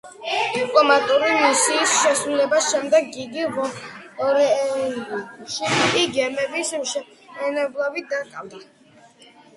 [0.53, 5.69] დიპლომატიური მისიის შესრულების შემდეგ, იგი ვორონეჟში
[6.17, 8.65] გემების მშენებლობით დაკავდა.